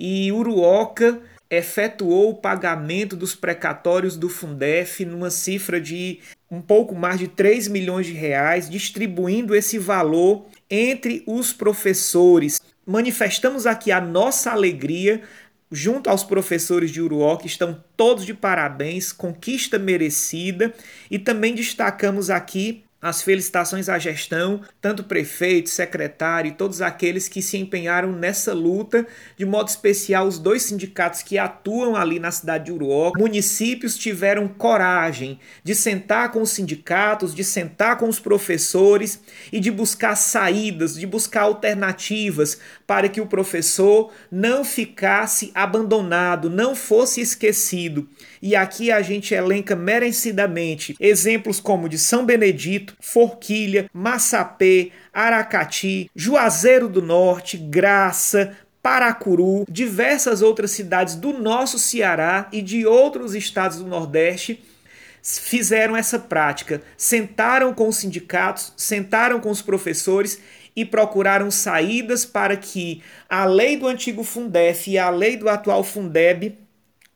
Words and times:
e 0.00 0.32
Uruoca 0.32 1.20
efetuou 1.50 2.30
o 2.30 2.34
pagamento 2.34 3.14
dos 3.14 3.34
precatórios 3.34 4.16
do 4.16 4.30
Fundef 4.30 5.04
numa 5.04 5.28
cifra 5.28 5.78
de 5.78 6.20
um 6.50 6.62
pouco 6.62 6.94
mais 6.94 7.18
de 7.18 7.28
3 7.28 7.68
milhões 7.68 8.06
de 8.06 8.14
reais, 8.14 8.70
distribuindo 8.70 9.54
esse 9.54 9.78
valor 9.78 10.46
entre 10.70 11.22
os 11.26 11.52
professores. 11.52 12.62
Manifestamos 12.86 13.66
aqui 13.66 13.92
a 13.92 14.00
nossa 14.00 14.52
alegria 14.52 15.22
junto 15.70 16.08
aos 16.08 16.24
professores 16.24 16.90
de 16.90 17.02
Uruó, 17.02 17.36
que 17.36 17.46
estão 17.46 17.84
todos 17.96 18.24
de 18.24 18.32
parabéns, 18.32 19.12
conquista 19.12 19.78
merecida, 19.78 20.72
e 21.10 21.18
também 21.18 21.54
destacamos 21.54 22.30
aqui 22.30 22.84
as 23.02 23.22
felicitações 23.22 23.88
à 23.88 23.98
gestão, 23.98 24.60
tanto 24.80 25.04
prefeito, 25.04 25.70
secretário 25.70 26.50
e 26.50 26.54
todos 26.54 26.82
aqueles 26.82 27.28
que 27.28 27.40
se 27.40 27.56
empenharam 27.56 28.12
nessa 28.12 28.52
luta, 28.52 29.06
de 29.36 29.46
modo 29.46 29.68
especial 29.68 30.26
os 30.26 30.38
dois 30.38 30.62
sindicatos 30.62 31.22
que 31.22 31.38
atuam 31.38 31.96
ali 31.96 32.18
na 32.18 32.30
cidade 32.30 32.66
de 32.66 32.72
Uruó. 32.72 33.12
Municípios 33.16 33.96
tiveram 33.96 34.46
coragem 34.48 35.38
de 35.64 35.74
sentar 35.74 36.30
com 36.30 36.42
os 36.42 36.50
sindicatos, 36.50 37.34
de 37.34 37.42
sentar 37.42 37.96
com 37.96 38.08
os 38.08 38.20
professores 38.20 39.20
e 39.50 39.58
de 39.60 39.70
buscar 39.70 40.14
saídas, 40.14 40.94
de 40.94 41.06
buscar 41.06 41.42
alternativas 41.42 42.58
para 42.86 43.08
que 43.08 43.20
o 43.20 43.26
professor 43.26 44.12
não 44.30 44.62
ficasse 44.62 45.50
abandonado, 45.54 46.50
não 46.50 46.74
fosse 46.74 47.20
esquecido. 47.20 48.08
E 48.42 48.54
aqui 48.54 48.90
a 48.92 49.00
gente 49.00 49.34
elenca 49.34 49.74
merecidamente 49.74 50.94
exemplos 51.00 51.60
como 51.60 51.88
de 51.88 51.98
São 51.98 52.26
Benedito, 52.26 52.89
Forquilha, 53.00 53.88
Massapê, 53.92 54.92
Aracati, 55.12 56.10
Juazeiro 56.14 56.88
do 56.88 57.02
Norte, 57.02 57.56
Graça, 57.56 58.56
Paracuru, 58.82 59.66
diversas 59.68 60.40
outras 60.40 60.70
cidades 60.70 61.14
do 61.14 61.32
nosso 61.34 61.78
Ceará 61.78 62.48
e 62.50 62.62
de 62.62 62.86
outros 62.86 63.34
estados 63.34 63.78
do 63.78 63.86
Nordeste 63.86 64.62
fizeram 65.22 65.96
essa 65.96 66.18
prática. 66.18 66.82
Sentaram 66.96 67.74
com 67.74 67.88
os 67.88 67.96
sindicatos, 67.96 68.72
sentaram 68.76 69.40
com 69.40 69.50
os 69.50 69.60
professores 69.60 70.40
e 70.74 70.84
procuraram 70.84 71.50
saídas 71.50 72.24
para 72.24 72.56
que 72.56 73.02
a 73.28 73.44
lei 73.44 73.76
do 73.76 73.86
antigo 73.86 74.24
Fundef 74.24 74.90
e 74.90 74.98
a 74.98 75.10
lei 75.10 75.36
do 75.36 75.48
atual 75.48 75.84
Fundeb 75.84 76.56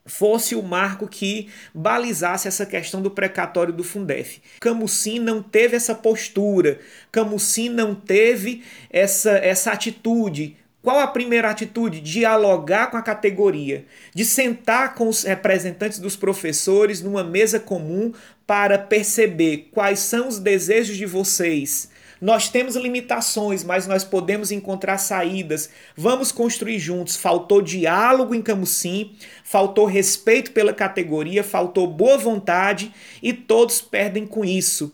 fosse 0.07 0.55
o 0.55 0.63
marco 0.63 1.09
que 1.09 1.49
balizasse 1.75 2.47
essa 2.47 2.67
questão 2.67 3.01
do 3.01 3.11
precatório 3.11 3.73
do 3.73 3.83
Fundef. 3.83 4.41
Camusim 4.61 5.19
não 5.19 5.43
teve 5.43 5.77
essa 5.77 5.95
postura, 5.95 6.79
Camusim 7.11 7.69
não 7.69 7.95
teve 7.95 8.63
essa, 8.91 9.33
essa 9.33 9.73
atitude. 9.73 10.57
Qual 10.83 10.99
a 10.99 11.07
primeira 11.07 11.49
atitude? 11.49 12.03
Dialogar 12.03 12.91
com 12.91 12.99
a 12.99 13.03
categoria, 13.03 13.87
de 14.15 14.23
sentar 14.23 14.95
com 14.95 15.09
os 15.09 15.23
representantes 15.23 15.99
dos 15.99 16.15
professores 16.15 17.01
numa 17.01 17.25
mesa 17.25 17.59
comum 17.59 18.13
para 18.47 18.79
perceber 18.79 19.71
quais 19.73 20.01
são 20.01 20.29
os 20.29 20.39
desejos 20.39 20.99
de 20.99 21.07
vocês, 21.07 21.89
nós 22.25 22.48
temos 22.48 22.75
limitações, 22.75 23.62
mas 23.62 23.86
nós 23.86 24.03
podemos 24.03 24.50
encontrar 24.50 24.97
saídas. 24.97 25.69
Vamos 25.94 26.33
construir 26.33 26.78
juntos. 26.78 27.17
Faltou 27.17 27.61
diálogo 27.61 28.34
em 28.34 28.41
Camusim, 28.41 29.12
faltou 29.44 29.84
respeito 29.84 30.52
pela 30.52 30.72
categoria, 30.72 31.45
faltou 31.45 31.86
boa 31.86 32.17
vontade 32.17 32.91
e 33.22 33.34
todos 33.34 33.83
perdem 33.83 34.27
com 34.27 34.42
isso. 34.42 34.91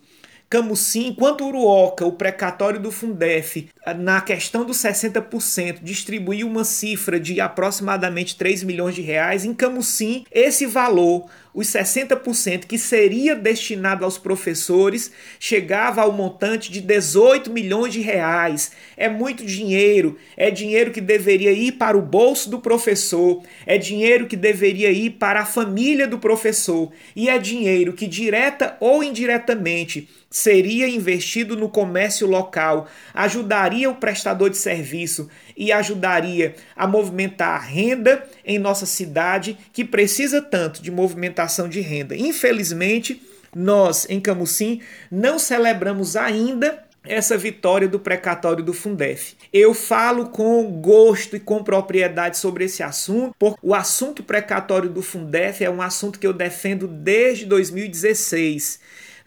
Camusim, 0.51 1.07
enquanto 1.07 1.47
Uruoca, 1.47 2.05
o 2.05 2.11
precatório 2.11 2.81
do 2.81 2.91
Fundef, 2.91 3.69
na 3.99 4.21
questão 4.21 4.65
dos 4.65 4.79
60%, 4.79 5.79
distribuiu 5.81 6.49
uma 6.49 6.65
cifra 6.65 7.21
de 7.21 7.41
aproximadamente 7.41 8.35
3 8.35 8.65
milhões 8.65 8.97
de 8.97 9.01
reais, 9.01 9.45
em 9.45 9.55
Camusim, 9.55 10.25
esse 10.33 10.67
valor 10.67 11.31
os 11.53 11.67
60% 11.67 12.67
que 12.67 12.79
seria 12.79 13.35
destinado 13.35 14.05
aos 14.05 14.17
professores 14.17 15.11
chegava 15.39 16.03
ao 16.03 16.13
montante 16.13 16.71
de 16.71 16.81
18 16.81 17.51
milhões 17.51 17.93
de 17.93 18.01
reais. 18.01 18.73
É 18.97 19.09
muito 19.09 19.45
dinheiro, 19.45 20.17
é 20.37 20.51
dinheiro 20.51 20.93
que 20.93 21.01
deveria 21.01 21.53
ir 21.53 21.73
para 21.73 21.99
o 21.99 22.03
bolso 22.03 22.49
do 22.49 22.61
professor, 22.61 23.43
é 23.67 23.77
dinheiro 23.77 24.27
que 24.27 24.37
deveria 24.37 24.91
ir 24.91 25.11
para 25.11 25.41
a 25.41 25.47
família 25.47 26.07
do 26.07 26.19
professor 26.19 26.93
e 27.17 27.29
é 27.29 27.39
dinheiro 27.39 27.93
que 27.93 28.07
direta 28.07 28.77
ou 28.79 29.03
indiretamente 29.03 30.09
seria 30.31 30.89
investido 30.89 31.57
no 31.57 31.69
comércio 31.69 32.27
local, 32.27 32.87
ajudaria 33.13 33.91
o 33.91 33.97
prestador 33.97 34.49
de 34.49 34.57
serviço 34.57 35.29
e 35.57 35.73
ajudaria 35.73 36.55
a 36.77 36.87
movimentar 36.87 37.57
a 37.57 37.59
renda 37.59 38.25
em 38.45 38.59
nossa 38.59 38.87
cidade, 38.87 39.59
que 39.73 39.85
precisa 39.85 40.41
tanto 40.41 40.81
de 40.81 40.91
movimentação 40.91 41.69
de 41.69 41.81
renda. 41.81 42.17
Infelizmente, 42.17 43.21
nós 43.55 44.07
em 44.09 44.21
Camusim 44.21 44.81
não 45.11 45.37
celebramos 45.37 46.15
ainda 46.15 46.85
essa 47.03 47.37
vitória 47.37 47.89
do 47.89 47.99
precatório 47.99 48.63
do 48.63 48.73
Fundef. 48.73 49.35
Eu 49.53 49.75
falo 49.75 50.29
com 50.29 50.65
gosto 50.81 51.35
e 51.35 51.41
com 51.41 51.65
propriedade 51.65 52.39
sobre 52.39 52.67
esse 52.67 52.83
assunto, 52.83 53.35
porque 53.39 53.59
o 53.63 53.75
assunto 53.75 54.23
precatório 54.23 54.89
do 54.89 55.03
Fundef 55.03 55.65
é 55.65 55.71
um 55.71 55.83
assunto 55.83 56.21
que 56.21 56.27
eu 56.27 56.33
defendo 56.33 56.87
desde 56.87 57.47
2016 57.47 58.79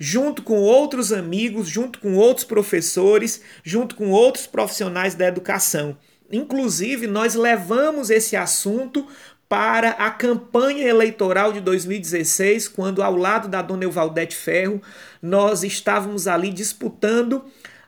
junto 0.06 0.44
com 0.44 0.60
outros 0.60 1.14
amigos, 1.14 1.70
junto 1.70 1.98
com 1.98 2.16
outros 2.16 2.44
professores, 2.44 3.42
junto 3.64 3.96
com 3.96 4.10
outros 4.10 4.46
profissionais 4.46 5.16
da 5.16 5.26
educação. 5.26 5.98
Inclusive, 6.30 7.08
nós 7.08 7.36
levamos 7.36 8.10
esse 8.10 8.36
assunto 8.36 9.08
para 9.48 9.92
a 9.92 10.12
campanha 10.12 10.86
eleitoral 10.90 11.54
de 11.54 11.62
2016, 11.62 12.68
quando 12.68 13.02
ao 13.02 13.16
lado 13.16 13.48
da 13.48 13.62
dona 13.62 13.86
Euvaldete 13.86 14.36
Ferro, 14.36 14.82
nós 15.22 15.64
estávamos 15.64 16.28
ali 16.28 16.52
disputando 16.52 17.46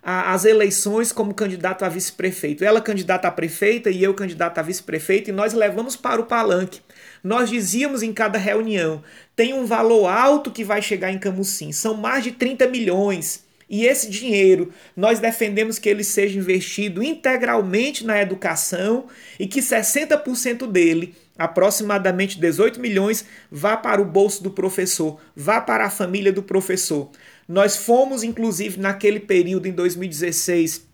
as 0.08 0.46
eleições 0.46 1.12
como 1.12 1.34
candidato 1.34 1.84
a 1.84 1.90
vice-prefeito. 1.90 2.64
Ela 2.64 2.80
candidata 2.80 3.28
a 3.28 3.32
prefeita 3.32 3.90
e 3.90 4.04
eu 4.04 4.14
candidato 4.14 4.60
a 4.60 4.62
vice-prefeito, 4.62 5.32
e 5.32 5.34
nós 5.34 5.52
levamos 5.52 5.96
para 5.96 6.22
o 6.22 6.26
palanque. 6.26 6.80
Nós 7.24 7.50
dizíamos 7.50 8.04
em 8.04 8.14
cada 8.14 8.38
reunião: 8.38 9.02
tem 9.36 9.56
um 9.56 9.66
valor 9.66 10.08
alto 10.08 10.52
que 10.52 10.64
vai 10.64 10.80
chegar 10.80 11.12
em 11.12 11.18
Camusim, 11.18 11.72
são 11.72 11.96
mais 11.96 12.24
de 12.24 12.32
30 12.32 12.68
milhões. 12.68 13.44
E 13.68 13.88
esse 13.88 14.08
dinheiro 14.08 14.72
nós 14.96 15.18
defendemos 15.18 15.80
que 15.80 15.90
ele 15.90 16.04
seja 16.04 16.38
investido 16.38 17.02
integralmente 17.02 18.06
na 18.06 18.22
educação 18.22 19.08
e 19.40 19.48
que 19.48 19.60
60% 19.60 20.68
dele, 20.68 21.16
aproximadamente 21.38 22.40
18 22.40 22.80
milhões, 22.80 23.26
vá 23.52 23.76
para 23.76 24.02
o 24.02 24.06
bolso 24.06 24.44
do 24.44 24.52
professor, 24.52 25.20
vá 25.36 25.60
para 25.60 25.86
a 25.86 25.90
família 25.90 26.32
do 26.32 26.42
professor. 26.42 27.10
Nós 27.48 27.78
fomos, 27.78 28.24
inclusive, 28.24 28.80
naquele 28.80 29.20
período, 29.20 29.68
em 29.68 29.72
2016, 29.72 30.88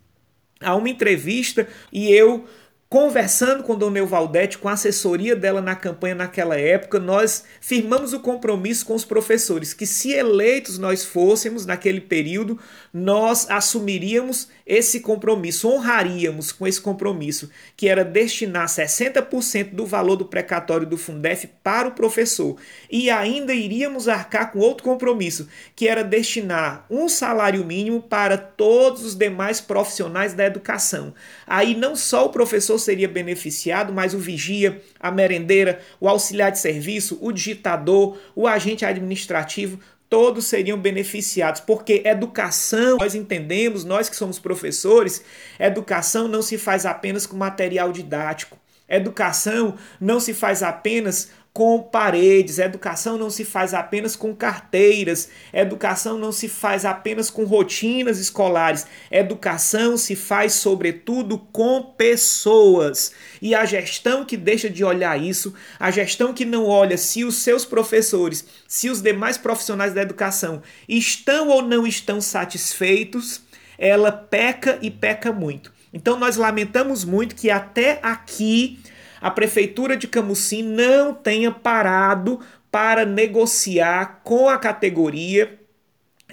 a 0.60 0.76
uma 0.76 0.90
entrevista 0.90 1.68
e 1.92 2.12
eu 2.12 2.46
Conversando 2.92 3.64
com 3.64 3.78
Dona 3.78 4.00
Euvaldete, 4.00 4.58
com 4.58 4.68
a 4.68 4.74
assessoria 4.74 5.34
dela 5.34 5.62
na 5.62 5.78
campanha 5.78 6.14
naquela 6.14 6.60
época, 6.60 7.00
nós 7.00 7.46
firmamos 7.62 8.12
o 8.12 8.20
compromisso 8.20 8.86
com 8.86 8.94
os 8.94 9.06
professores 9.06 9.74
que, 9.74 9.86
se 9.86 10.12
eleitos 10.12 10.78
nós 10.78 11.06
fôssemos 11.06 11.66
naquele 11.66 12.02
período, 12.02 12.60
nós 12.94 13.50
assumiríamos 13.50 14.50
esse 14.68 15.00
compromisso, 15.00 15.70
honraríamos 15.70 16.52
com 16.52 16.68
esse 16.68 16.82
compromisso, 16.82 17.50
que 17.78 17.88
era 17.88 18.04
destinar 18.04 18.68
60% 18.68 19.70
do 19.72 19.86
valor 19.86 20.18
do 20.18 20.26
precatório 20.26 20.86
do 20.86 20.98
Fundef 20.98 21.48
para 21.64 21.88
o 21.88 21.94
professor. 21.94 22.58
E 22.90 23.10
ainda 23.10 23.54
iríamos 23.54 24.10
arcar 24.10 24.52
com 24.52 24.60
outro 24.60 24.84
compromisso, 24.84 25.48
que 25.78 25.88
era 25.88 26.04
destinar 26.04 26.86
um 26.90 27.08
salário 27.08 27.64
mínimo 27.64 28.02
para 28.02 28.38
todos 28.38 29.06
os 29.06 29.16
demais 29.16 29.62
profissionais 29.62 30.34
da 30.34 30.46
educação. 30.46 31.14
Aí 31.48 31.74
não 31.74 31.96
só 31.96 32.26
o 32.26 32.30
professor 32.30 32.81
seria 32.84 33.08
beneficiado, 33.08 33.94
mas 33.94 34.14
o 34.14 34.20
vigia, 34.20 34.82
a 35.00 35.12
merendeira, 35.12 35.80
o 36.00 36.08
auxiliar 36.08 36.52
de 36.52 36.60
serviço, 36.60 37.18
o 37.22 37.32
digitador, 37.32 38.18
o 38.36 38.48
agente 38.48 38.86
administrativo, 38.86 39.80
todos 40.10 40.46
seriam 40.46 40.78
beneficiados, 40.78 41.62
porque 41.62 42.04
educação, 42.06 42.98
nós 43.00 43.16
entendemos, 43.16 43.86
nós 43.86 44.10
que 44.10 44.16
somos 44.16 44.38
professores, 44.38 45.24
educação 45.58 46.28
não 46.28 46.42
se 46.42 46.58
faz 46.58 46.86
apenas 46.86 47.26
com 47.26 47.38
material 47.38 47.94
didático. 47.94 48.60
Educação 48.92 49.76
não 50.02 50.20
se 50.20 50.34
faz 50.34 50.62
apenas 50.62 51.30
com 51.54 51.82
paredes, 51.82 52.60
educação 52.60 53.18
não 53.18 53.30
se 53.30 53.44
faz 53.44 53.74
apenas 53.74 54.16
com 54.16 54.34
carteiras, 54.34 55.30
educação 55.54 56.18
não 56.18 56.32
se 56.32 56.48
faz 56.48 56.86
apenas 56.86 57.30
com 57.30 57.44
rotinas 57.44 58.20
escolares, 58.20 58.88
educação 59.10 59.98
se 59.98 60.16
faz 60.16 60.54
sobretudo 60.54 61.38
com 61.38 61.82
pessoas. 61.82 63.12
E 63.42 63.54
a 63.54 63.66
gestão 63.66 64.24
que 64.24 64.38
deixa 64.38 64.70
de 64.70 64.84
olhar 64.84 65.22
isso, 65.22 65.54
a 65.78 65.92
gestão 65.92 66.34
que 66.34 66.46
não 66.46 66.66
olha 66.66 66.98
se 66.98 67.26
os 67.26 67.36
seus 67.36 67.66
professores, 67.66 68.46
se 68.68 68.90
os 68.90 69.02
demais 69.02 69.38
profissionais 69.38 69.94
da 69.94 70.02
educação 70.02 70.62
estão 70.88 71.50
ou 71.50 71.62
não 71.62 71.86
estão 71.86 72.22
satisfeitos, 72.22 73.42
ela 73.78 74.12
peca 74.12 74.80
e 74.82 74.90
peca 74.90 75.34
muito. 75.34 75.74
Então 75.94 76.18
nós 76.18 76.38
lamentamos 76.38 77.04
muito 77.04 77.36
que 77.36 77.50
até 77.50 78.00
aqui 78.02 78.80
a 79.22 79.30
prefeitura 79.30 79.96
de 79.96 80.08
Camusim 80.08 80.64
não 80.64 81.14
tenha 81.14 81.52
parado 81.52 82.40
para 82.72 83.06
negociar 83.06 84.22
com 84.24 84.50
a 84.50 84.58
categoria 84.58 85.61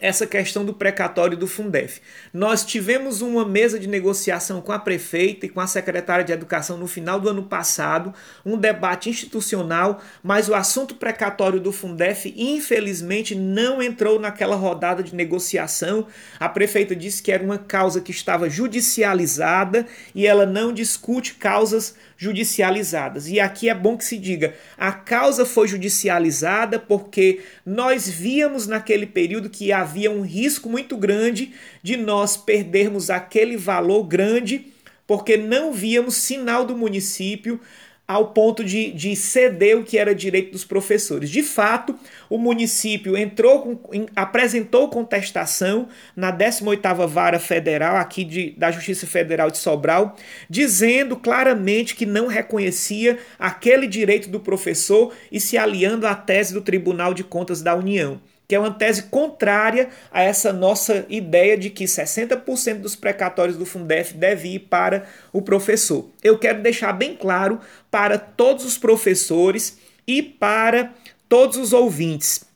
essa 0.01 0.27
questão 0.27 0.65
do 0.65 0.73
precatório 0.73 1.37
do 1.37 1.47
Fundef. 1.47 2.01
Nós 2.33 2.65
tivemos 2.65 3.21
uma 3.21 3.45
mesa 3.45 3.79
de 3.79 3.87
negociação 3.87 4.61
com 4.61 4.73
a 4.73 4.79
prefeita 4.79 5.47
e 5.47 5.49
com 5.49 5.61
a 5.61 5.67
secretária 5.67 6.25
de 6.25 6.33
Educação 6.33 6.77
no 6.77 6.87
final 6.87 7.21
do 7.21 7.29
ano 7.29 7.43
passado, 7.43 8.15
um 8.45 8.57
debate 8.57 9.11
institucional, 9.11 10.01
mas 10.23 10.49
o 10.49 10.55
assunto 10.55 10.95
precatório 10.95 11.61
do 11.61 11.73
Fundef 11.73 12.33
infelizmente 12.37 13.35
não 13.35 13.83
entrou 13.83 14.19
naquela 14.19 14.57
rodada 14.57 15.03
de 15.03 15.15
negociação. 15.15 16.07
A 16.39 16.49
prefeita 16.49 16.95
disse 16.95 17.23
que 17.23 17.33
era 17.33 17.43
uma 17.43 17.59
causa 17.59 18.01
que 18.01 18.11
estava 18.11 18.49
judicializada 18.49 19.87
e 20.15 20.27
ela 20.27 20.47
não 20.47 20.73
discute 20.73 21.35
causas 21.35 21.95
judicializadas. 22.17 23.29
E 23.29 23.39
aqui 23.39 23.69
é 23.69 23.75
bom 23.75 23.97
que 23.97 24.05
se 24.05 24.19
diga, 24.19 24.55
a 24.77 24.91
causa 24.91 25.47
foi 25.47 25.69
judicializada 25.69 26.79
porque 26.79 27.41
nós 27.65 28.09
víamos 28.09 28.67
naquele 28.67 29.07
período 29.07 29.49
que 29.49 29.73
havia 29.73 29.88
havia 29.89 30.11
um 30.11 30.21
risco 30.21 30.69
muito 30.69 30.99
grande 30.99 31.53
de 31.83 31.97
nós 31.97 32.37
perdermos 32.37 33.09
aquele 33.09 33.57
valor 33.57 34.05
grande, 34.05 34.67
porque 35.07 35.39
não 35.39 35.73
víamos 35.73 36.15
sinal 36.15 36.67
do 36.67 36.77
município 36.77 37.59
ao 38.07 38.29
ponto 38.29 38.65
de, 38.65 38.91
de 38.91 39.15
ceder 39.15 39.77
o 39.77 39.85
que 39.85 39.99
era 39.99 40.15
direito 40.15 40.53
dos 40.53 40.65
professores. 40.65 41.29
De 41.29 41.43
fato, 41.43 41.95
o 42.29 42.39
município 42.39 43.17
entrou 43.17 43.61
com, 43.61 44.07
apresentou 44.17 44.89
contestação 44.89 45.89
na 46.17 46.33
18ª 46.33 47.07
Vara 47.07 47.39
Federal 47.39 47.97
aqui 47.97 48.25
de, 48.25 48.51
da 48.51 48.71
Justiça 48.71 49.07
Federal 49.07 49.51
de 49.51 49.59
Sobral, 49.59 50.17
dizendo 50.49 51.17
claramente 51.17 51.95
que 51.95 52.07
não 52.07 52.29
reconhecia 52.29 53.19
aquele 53.39 53.87
direito 53.87 54.29
do 54.31 54.41
professor 54.41 55.15
e 55.31 55.39
se 55.39 55.59
aliando 55.59 56.07
à 56.07 56.15
tese 56.15 56.55
do 56.55 56.63
Tribunal 56.63 57.13
de 57.13 57.25
Contas 57.25 57.61
da 57.61 57.75
União 57.75 58.21
que 58.49 58.55
é 58.55 58.59
uma 58.59 58.71
tese 58.71 59.05
contrária 59.05 59.91
a 60.11 60.23
essa 60.23 60.55
nossa 60.55 61.05
ideia 61.11 61.57
de 61.59 61.69
que 61.69 61.85
60% 61.85 62.81
dos 62.81 62.97
precatórios 62.97 63.59
do 63.59 63.67
Fundef 63.67 64.15
deve 64.15 64.55
ir 64.55 64.61
para 64.61 65.05
o 65.31 65.43
professor. 65.43 66.09
Eu 66.25 66.39
quero 66.39 66.63
deixar 66.63 66.95
bem 66.95 67.15
claro 67.15 67.61
para 67.91 68.17
todos 68.19 68.65
os 68.65 68.79
professores 68.79 69.79
e 70.07 70.23
para 70.23 70.95
todos 71.29 71.59
os 71.59 71.75
ouvintes. 71.75 72.48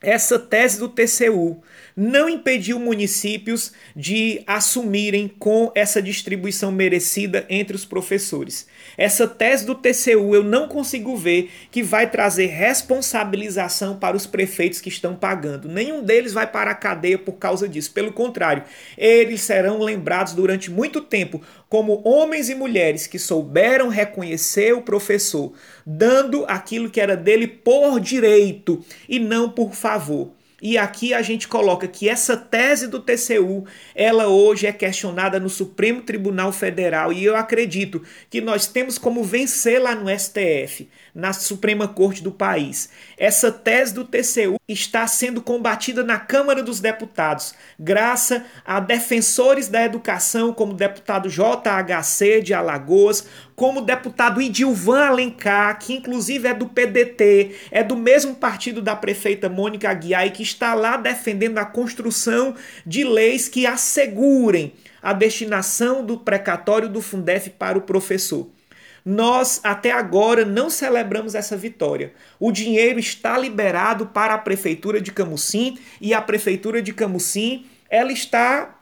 Essa 0.00 0.38
tese 0.38 0.78
do 0.78 0.88
TCU 0.88 1.60
não 1.96 2.28
impediu 2.28 2.78
municípios 2.78 3.72
de 3.96 4.40
assumirem 4.46 5.26
com 5.26 5.72
essa 5.74 6.00
distribuição 6.00 6.70
merecida 6.70 7.44
entre 7.48 7.74
os 7.74 7.84
professores. 7.84 8.68
Essa 8.96 9.26
tese 9.26 9.66
do 9.66 9.74
TCU 9.74 10.36
eu 10.36 10.44
não 10.44 10.68
consigo 10.68 11.16
ver 11.16 11.50
que 11.72 11.82
vai 11.82 12.08
trazer 12.08 12.46
responsabilização 12.46 13.96
para 13.96 14.16
os 14.16 14.24
prefeitos 14.24 14.80
que 14.80 14.88
estão 14.88 15.16
pagando. 15.16 15.68
Nenhum 15.68 16.04
deles 16.04 16.32
vai 16.32 16.46
para 16.46 16.70
a 16.70 16.76
cadeia 16.76 17.18
por 17.18 17.32
causa 17.32 17.68
disso. 17.68 17.90
Pelo 17.90 18.12
contrário, 18.12 18.62
eles 18.96 19.40
serão 19.40 19.80
lembrados 19.80 20.32
durante 20.32 20.70
muito 20.70 21.00
tempo 21.00 21.42
como 21.68 22.00
homens 22.04 22.48
e 22.48 22.54
mulheres 22.54 23.06
que 23.06 23.18
souberam 23.18 23.88
reconhecer 23.88 24.72
o 24.72 24.82
professor, 24.82 25.52
dando 25.84 26.44
aquilo 26.46 26.90
que 26.90 27.00
era 27.00 27.16
dele 27.16 27.46
por 27.46 28.00
direito 28.00 28.84
e 29.08 29.18
não 29.18 29.50
por 29.50 29.74
favor. 29.74 30.32
E 30.60 30.76
aqui 30.76 31.14
a 31.14 31.22
gente 31.22 31.46
coloca 31.46 31.86
que 31.86 32.08
essa 32.08 32.36
tese 32.36 32.88
do 32.88 32.98
TCU, 32.98 33.64
ela 33.94 34.26
hoje 34.26 34.66
é 34.66 34.72
questionada 34.72 35.38
no 35.38 35.48
Supremo 35.48 36.02
Tribunal 36.02 36.50
Federal 36.50 37.12
e 37.12 37.24
eu 37.24 37.36
acredito 37.36 38.02
que 38.28 38.40
nós 38.40 38.66
temos 38.66 38.98
como 38.98 39.22
vencer 39.22 39.80
lá 39.80 39.94
no 39.94 40.10
STF, 40.10 40.88
na 41.18 41.32
Suprema 41.32 41.88
Corte 41.88 42.22
do 42.22 42.30
país. 42.30 42.90
Essa 43.18 43.50
tese 43.50 43.92
do 43.92 44.04
TCU 44.04 44.56
está 44.68 45.04
sendo 45.08 45.42
combatida 45.42 46.04
na 46.04 46.16
Câmara 46.16 46.62
dos 46.62 46.78
Deputados, 46.78 47.54
graças 47.76 48.40
a 48.64 48.78
defensores 48.78 49.66
da 49.66 49.84
educação 49.84 50.52
como 50.52 50.74
o 50.74 50.76
deputado 50.76 51.28
JHC 51.28 52.40
de 52.40 52.54
Alagoas, 52.54 53.26
como 53.56 53.80
o 53.80 53.84
deputado 53.84 54.40
Idilvan 54.40 55.06
Alencar, 55.06 55.80
que 55.80 55.92
inclusive 55.92 56.46
é 56.46 56.54
do 56.54 56.68
PDT, 56.68 57.56
é 57.72 57.82
do 57.82 57.96
mesmo 57.96 58.36
partido 58.36 58.80
da 58.80 58.94
prefeita 58.94 59.48
Mônica 59.48 59.90
Aguiar 59.90 60.24
e 60.24 60.30
que 60.30 60.44
está 60.44 60.72
lá 60.72 60.96
defendendo 60.96 61.58
a 61.58 61.64
construção 61.64 62.54
de 62.86 63.02
leis 63.02 63.48
que 63.48 63.66
assegurem 63.66 64.72
a 65.02 65.12
destinação 65.12 66.06
do 66.06 66.16
precatório 66.16 66.88
do 66.88 67.02
Fundef 67.02 67.50
para 67.50 67.76
o 67.76 67.82
professor. 67.82 68.48
Nós 69.10 69.58
até 69.64 69.90
agora 69.90 70.44
não 70.44 70.68
celebramos 70.68 71.34
essa 71.34 71.56
vitória. 71.56 72.12
O 72.38 72.52
dinheiro 72.52 72.98
está 72.98 73.38
liberado 73.38 74.04
para 74.04 74.34
a 74.34 74.38
prefeitura 74.38 75.00
de 75.00 75.10
Camusim 75.10 75.78
e 75.98 76.12
a 76.12 76.20
prefeitura 76.20 76.82
de 76.82 76.92
Camusim 76.92 77.64
ela 77.88 78.12
está 78.12 78.77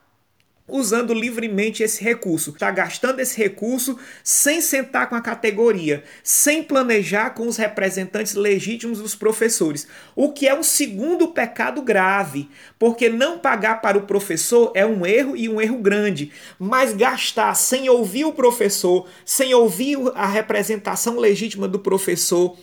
usando 0.69 1.15
livremente 1.15 1.83
esse 1.83 2.03
recurso, 2.03 2.51
está 2.51 2.71
gastando 2.71 3.21
esse 3.21 3.37
recurso 3.37 3.97
sem 4.25 4.61
sentar 4.61 5.09
com 5.09 5.15
a 5.15 5.21
categoria, 5.21 6.03
sem 6.25 6.63
planejar 6.63 7.31
com 7.31 7.47
os 7.47 7.57
representantes 7.57 8.35
legítimos 8.35 8.99
dos 8.99 9.15
professores, 9.15 9.87
o 10.15 10.33
que 10.33 10.49
é 10.49 10.59
um 10.59 10.63
segundo 10.63 11.29
pecado 11.29 11.83
grave, 11.83 12.49
porque 12.79 13.09
não 13.09 13.39
pagar 13.39 13.81
para 13.81 13.97
o 13.97 14.07
professor 14.07 14.73
é 14.75 14.85
um 14.85 15.07
erro 15.07 15.37
e 15.37 15.49
um 15.49 15.61
erro 15.61 15.79
grande, 15.79 16.33
mas 16.59 16.93
gastar 16.93 17.55
sem 17.55 17.89
ouvir 17.89 18.25
o 18.25 18.33
professor, 18.33 19.09
sem 19.25 19.55
ouvir 19.55 19.99
a 20.15 20.27
representação 20.27 21.17
legítima 21.19 21.69
do 21.69 21.79
professor, 21.79 22.57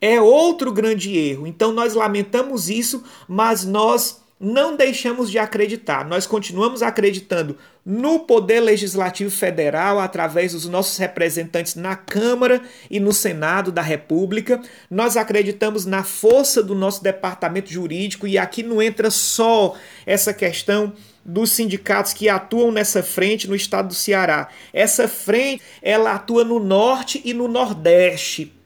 é 0.00 0.20
outro 0.20 0.72
grande 0.72 1.16
erro. 1.16 1.46
Então 1.46 1.72
nós 1.72 1.94
lamentamos 1.94 2.70
isso, 2.70 3.04
mas 3.28 3.64
nós 3.64 4.19
não 4.40 4.74
deixamos 4.74 5.30
de 5.30 5.38
acreditar. 5.38 6.06
Nós 6.08 6.26
continuamos 6.26 6.82
acreditando 6.82 7.58
no 7.84 8.20
Poder 8.20 8.60
Legislativo 8.60 9.30
Federal 9.30 9.98
através 9.98 10.52
dos 10.52 10.66
nossos 10.66 10.96
representantes 10.96 11.74
na 11.74 11.94
Câmara 11.94 12.62
e 12.90 12.98
no 12.98 13.12
Senado 13.12 13.70
da 13.70 13.82
República. 13.82 14.62
Nós 14.90 15.18
acreditamos 15.18 15.84
na 15.84 16.02
força 16.02 16.62
do 16.62 16.74
nosso 16.74 17.02
departamento 17.02 17.70
jurídico 17.70 18.26
e 18.26 18.38
aqui 18.38 18.62
não 18.62 18.80
entra 18.80 19.10
só 19.10 19.76
essa 20.06 20.32
questão 20.32 20.94
dos 21.22 21.50
sindicatos 21.50 22.14
que 22.14 22.30
atuam 22.30 22.72
nessa 22.72 23.02
frente 23.02 23.46
no 23.46 23.54
estado 23.54 23.88
do 23.88 23.94
Ceará. 23.94 24.48
Essa 24.72 25.06
frente, 25.06 25.62
ela 25.82 26.14
atua 26.14 26.44
no 26.44 26.58
norte 26.58 27.20
e 27.26 27.34
no 27.34 27.46
nordeste 27.46 28.58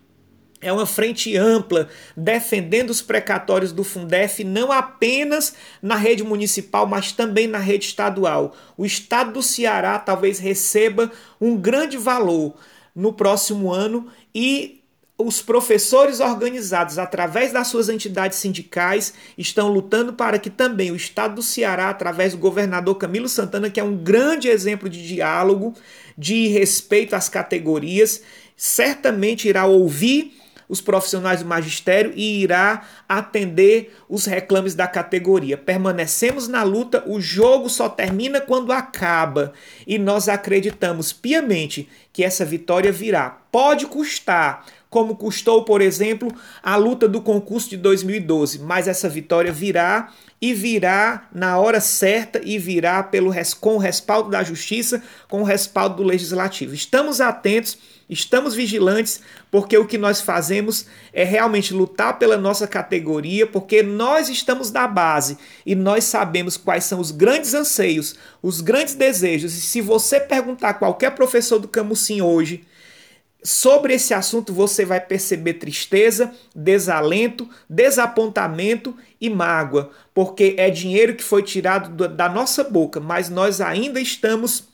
é 0.65 0.73
uma 0.73 0.87
frente 0.87 1.37
ampla 1.37 1.89
defendendo 2.17 2.91
os 2.91 3.03
precatórios 3.03 3.71
do 3.71 3.85
Fundef 3.85 4.43
não 4.43 4.73
apenas 4.73 5.55
na 5.83 5.94
rede 5.94 6.25
municipal, 6.25 6.87
mas 6.87 7.13
também 7.13 7.47
na 7.47 7.59
rede 7.59 7.85
estadual. 7.85 8.56
O 8.77 8.87
estado 8.87 9.35
do 9.35 9.43
Ceará 9.43 9.99
talvez 9.99 10.39
receba 10.39 11.13
um 11.41 11.56
grande 11.56 11.99
valor 11.99 12.55
no 12.97 13.13
próximo 13.13 13.73
ano 13.73 14.09
e 14.35 14.81
os 15.17 15.41
professores 15.41 16.19
organizados 16.19 16.99
através 16.99 17.53
das 17.53 17.69
suas 17.69 17.89
entidades 17.89 18.39
sindicais 18.39 19.15
estão 19.39 19.69
lutando 19.69 20.15
para 20.15 20.39
que 20.39 20.51
também 20.51 20.91
o 20.91 20.97
estado 20.97 21.37
do 21.37 21.43
Ceará, 21.43 21.89
através 21.89 22.33
do 22.33 22.39
governador 22.39 22.97
Camilo 22.97 23.29
Santana, 23.29 23.71
que 23.71 23.79
é 23.79 23.85
um 23.85 23.97
grande 23.97 24.49
exemplo 24.49 24.89
de 24.89 25.06
diálogo, 25.06 25.75
de 26.19 26.49
respeito 26.49 27.15
às 27.15 27.29
categorias, 27.29 28.23
certamente 28.56 29.49
irá 29.49 29.67
ouvir 29.67 30.33
os 30.75 30.81
profissionais 30.81 31.41
do 31.41 31.49
magistério 31.49 32.13
e 32.15 32.43
irá 32.43 32.83
atender 33.09 33.97
os 34.09 34.27
reclames 34.27 34.75
da 34.75 34.87
categoria. 34.87 35.57
Permanecemos 35.57 36.49
na 36.49 36.63
luta, 36.63 37.03
o 37.07 37.21
jogo 37.21 37.71
só 37.71 37.89
termina 37.89 38.41
quando 38.41 38.73
acaba 38.73 39.53
e 39.87 39.99
nós 39.99 40.29
acreditamos 40.29 41.13
piamente 41.13 41.89
que 42.13 42.25
essa 42.25 42.45
vitória 42.45 42.93
virá. 42.93 43.39
Pode 43.51 43.87
custar, 43.87 44.67
como 44.94 45.17
custou, 45.17 45.65
por 45.65 45.81
exemplo, 45.81 46.32
a 46.63 46.77
luta 46.77 47.08
do 47.08 47.20
concurso 47.20 47.69
de 47.69 47.77
2012, 47.77 48.60
mas 48.60 48.86
essa 48.86 49.08
vitória 49.08 49.51
virá 49.51 50.13
e 50.41 50.55
virá 50.55 51.27
na 51.34 51.58
hora 51.58 51.81
certa 51.81 52.41
e 52.44 52.60
virá 52.60 53.03
pelo 53.03 53.32
com 53.60 53.74
o 53.74 53.79
respaldo 53.79 54.31
da 54.31 54.44
justiça, 54.44 55.03
com 55.29 55.41
o 55.41 55.44
respaldo 55.44 55.96
do 55.96 56.05
legislativo. 56.05 56.77
Estamos 56.77 57.20
atentos 57.20 57.77
Estamos 58.08 58.55
vigilantes 58.55 59.22
porque 59.51 59.79
o 59.79 59.86
que 59.86 59.96
nós 59.96 60.20
fazemos 60.20 60.84
é 61.10 61.24
realmente 61.24 61.72
lutar 61.72 62.19
pela 62.19 62.36
nossa 62.36 62.69
categoria, 62.69 63.46
porque 63.46 63.82
nós 63.82 64.29
estamos 64.29 64.70
na 64.70 64.86
base 64.86 65.39
e 65.65 65.74
nós 65.74 66.05
sabemos 66.05 66.58
quais 66.58 66.84
são 66.84 67.01
os 67.01 67.10
grandes 67.10 67.55
anseios, 67.55 68.15
os 68.43 68.60
grandes 68.60 68.94
desejos. 68.94 69.56
E 69.56 69.60
se 69.60 69.81
você 69.81 70.20
perguntar 70.20 70.69
a 70.69 70.74
qualquer 70.74 71.13
professor 71.15 71.58
do 71.58 71.67
Camusim 71.67 72.20
hoje 72.20 72.67
sobre 73.44 73.93
esse 73.93 74.15
assunto, 74.15 74.55
você 74.55 74.86
vai 74.86 74.98
perceber 74.98 75.55
tristeza, 75.55 76.32
desalento, 76.56 77.46
desapontamento 77.69 78.96
e 79.20 79.29
mágoa, 79.29 79.91
porque 80.15 80.55
é 80.56 80.70
dinheiro 80.70 81.15
que 81.15 81.22
foi 81.22 81.43
tirado 81.43 82.08
da 82.08 82.27
nossa 82.27 82.65
boca, 82.65 82.98
mas 82.98 83.29
nós 83.29 83.60
ainda 83.60 84.01
estamos 84.01 84.72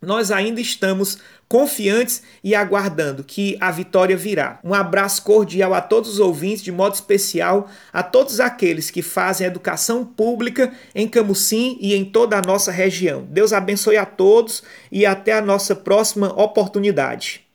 nós 0.00 0.30
ainda 0.30 0.60
estamos 0.60 1.18
confiantes 1.48 2.22
e 2.44 2.54
aguardando 2.54 3.24
que 3.24 3.56
a 3.60 3.70
vitória 3.70 4.16
virá. 4.16 4.60
Um 4.62 4.74
abraço 4.74 5.22
cordial 5.22 5.72
a 5.72 5.80
todos 5.80 6.10
os 6.10 6.20
ouvintes, 6.20 6.62
de 6.62 6.70
modo 6.70 6.94
especial 6.94 7.68
a 7.92 8.02
todos 8.02 8.38
aqueles 8.38 8.90
que 8.90 9.00
fazem 9.00 9.46
educação 9.46 10.04
pública 10.04 10.72
em 10.94 11.08
Camusim 11.08 11.78
e 11.80 11.94
em 11.94 12.04
toda 12.04 12.38
a 12.38 12.42
nossa 12.42 12.70
região. 12.70 13.26
Deus 13.30 13.54
abençoe 13.54 13.96
a 13.96 14.04
todos 14.04 14.62
e 14.92 15.06
até 15.06 15.32
a 15.32 15.40
nossa 15.40 15.74
próxima 15.74 16.28
oportunidade. 16.40 17.45